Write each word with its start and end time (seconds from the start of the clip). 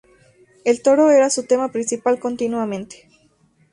El 0.65 0.81
toro 0.81 1.11
era 1.11 1.29
su 1.29 1.43
tema 1.43 1.71
principal 1.71 2.19
continuamente. 2.19 3.07